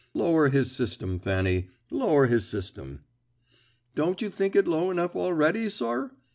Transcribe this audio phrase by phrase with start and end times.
[0.15, 3.01] Lower his system, Fanny, lower his system."
[3.93, 6.09] "Don't you think it low enough already, sir?"